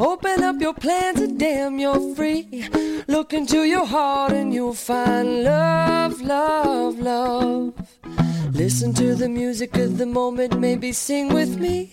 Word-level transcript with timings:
Open 0.00 0.42
up 0.42 0.58
your 0.62 0.72
plans 0.72 1.20
and 1.20 1.38
damn, 1.38 1.78
you're 1.78 2.14
free. 2.14 2.64
Look 3.06 3.34
into 3.34 3.64
your 3.64 3.84
heart 3.84 4.32
and 4.32 4.54
you'll 4.54 4.72
find 4.72 5.44
love, 5.44 6.22
love, 6.22 6.98
love. 6.98 7.74
Listen 8.54 8.94
to 8.94 9.14
the 9.14 9.28
music 9.28 9.76
of 9.76 9.98
the 9.98 10.06
moment, 10.06 10.58
maybe 10.58 10.92
sing 10.92 11.34
with 11.34 11.58
me. 11.58 11.92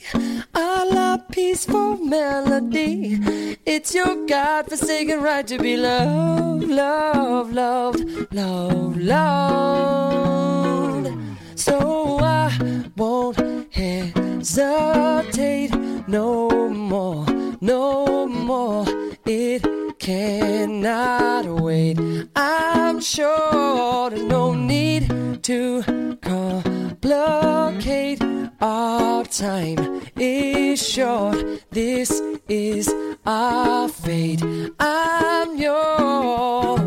A 0.55 0.85
la 0.89 1.17
peaceful 1.17 1.97
melody. 1.97 3.19
It's 3.65 3.93
your 3.93 4.25
God 4.25 4.69
forsaken 4.69 5.21
right 5.21 5.45
to 5.45 5.59
be 5.59 5.75
loved, 5.75 6.63
love, 6.63 7.51
love, 7.51 7.99
love, 8.31 8.95
loved. 8.95 11.11
So 11.55 12.19
I 12.21 12.83
won't 12.95 13.37
hesitate 13.73 15.75
no 16.07 16.46
cannot 20.07 21.45
wait. 21.59 21.99
I'm 22.33 23.01
sure 23.01 24.09
there's 24.09 24.23
no 24.23 24.53
need 24.53 25.43
to 25.43 25.83
complicate. 26.21 28.23
Our 28.61 29.25
time 29.25 30.01
is 30.15 30.81
short. 30.81 31.61
This 31.71 32.21
is 32.47 32.89
our 33.25 33.89
fate. 33.89 34.41
I'm 34.79 35.57
yours. 35.57 36.86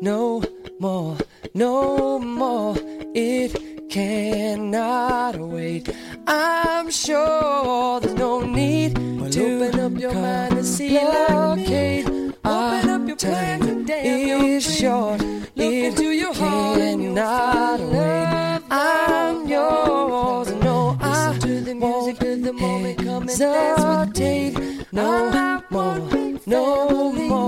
no 0.00 0.42
more, 0.78 1.16
no 1.54 2.18
more. 2.18 2.76
It 3.14 3.88
cannot 3.88 5.38
wait. 5.38 5.88
I'm 6.26 6.90
sure 6.90 8.00
there's 8.00 8.14
no 8.14 8.40
need 8.40 8.98
well, 8.98 9.30
to 9.30 9.66
open 9.66 9.80
up 9.80 10.00
your 10.00 10.12
mind 10.12 10.54
and 10.54 10.66
see 10.66 10.98
like 10.98 11.56
me. 11.56 12.04
Open 12.44 12.90
up 12.90 13.06
your 13.06 13.16
plan 13.16 13.60
today. 13.60 14.56
It's 14.56 14.78
short. 14.78 15.20
Look 15.20 15.72
it 15.72 15.84
into 15.84 16.10
your 16.10 16.34
heart 16.34 16.78
cannot 16.78 17.80
wait. 17.80 18.62
I'm 18.70 19.48
yours. 19.48 20.50
No, 20.62 20.96
I 21.00 21.38
to 21.40 21.60
the 21.60 21.74
music 21.74 22.22
of 22.22 22.42
the 22.42 22.52
moment. 22.52 22.98
Come 22.98 23.28
and 23.28 23.38
dance 23.38 24.14
with 24.16 24.58
me. 24.58 24.84
No 24.92 25.62
more, 25.70 25.98
no 26.46 27.12
more. 27.12 27.45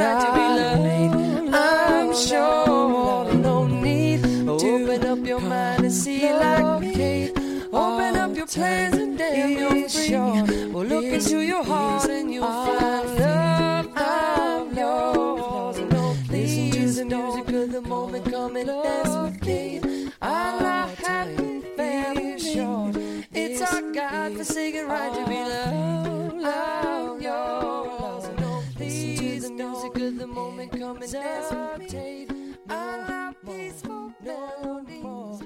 Right 0.00 0.20
to 0.20 0.28
be 0.32 0.46
loved. 0.60 1.54
I'm 1.54 2.14
sure 2.14 3.32
no 3.34 3.66
need 3.66 4.22
to 4.22 4.50
open 4.50 5.06
up 5.06 5.26
your 5.26 5.40
mind 5.40 5.84
and 5.84 5.92
see 5.92 6.32
like 6.32 6.80
me. 6.80 7.30
Open 7.72 8.16
up 8.16 8.36
your 8.36 8.46
plans 8.46 8.96
and 8.96 9.18
damn 9.18 9.50
you're 9.50 9.88
free. 9.88 10.70
Well, 10.72 10.84
look 10.84 11.04
into 11.04 11.40
your 11.40 11.64
heart 11.64 12.08
and 12.08 12.32
you'll 12.32 12.46
find 12.46 13.18
love. 13.18 13.88
I'm 13.96 14.76
yours. 14.76 15.78
Listen 16.30 17.10
to 17.10 17.16
the 17.16 17.22
music 17.22 17.48
of 17.54 17.72
the 17.72 17.82
moment. 17.82 18.24
Come 18.30 18.56
and 18.56 18.66
dance 18.66 19.14
with 19.16 19.46
me. 19.46 19.80
I 20.22 20.60
like 20.62 20.96
happy 20.96 21.60
family. 21.76 22.34
It's 23.32 23.60
our 23.62 23.82
God 23.92 24.36
forsaken 24.36 24.86
right 24.88 25.14
to 25.14 25.24
be 25.28 25.36
loved. 25.36 26.89
Till 30.00 30.12
the 30.12 30.26
moment 30.26 30.72
comes 30.72 31.12
and 31.12 31.22
I'll 31.54 31.78
I 32.70 33.06
love 33.06 33.36
peaceful 33.44 34.14
melodies. 34.24 35.42